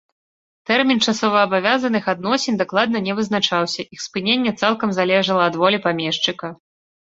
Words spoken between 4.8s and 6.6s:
залежала ад волі памешчыка.